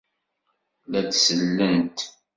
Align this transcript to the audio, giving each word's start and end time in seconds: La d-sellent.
La 0.91 1.01
d-sellent. 1.09 1.97